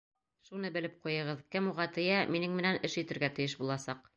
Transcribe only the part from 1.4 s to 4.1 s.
кем уға тейә, минең менән эш итергә тейеш буласаҡ.